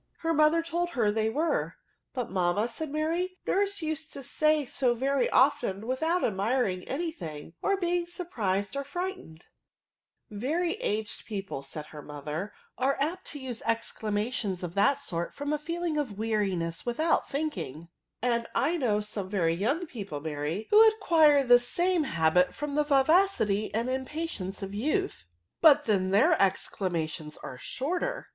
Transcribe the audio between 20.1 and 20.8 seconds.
Mary,